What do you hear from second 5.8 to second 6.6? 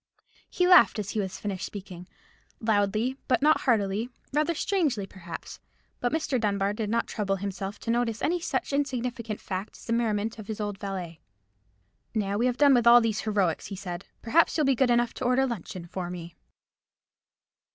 but Mr.